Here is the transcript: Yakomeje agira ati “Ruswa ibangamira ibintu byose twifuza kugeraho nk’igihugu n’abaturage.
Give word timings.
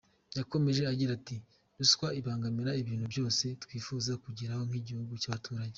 Yakomeje 0.37 0.81
agira 0.91 1.11
ati 1.19 1.35
“Ruswa 1.77 2.07
ibangamira 2.19 2.71
ibintu 2.81 3.05
byose 3.13 3.43
twifuza 3.63 4.11
kugeraho 4.23 4.63
nk’igihugu 4.69 5.13
n’abaturage. 5.21 5.69